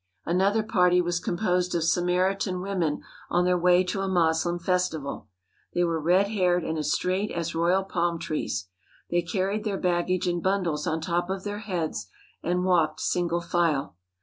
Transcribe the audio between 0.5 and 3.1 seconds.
party was composed of Samaritan women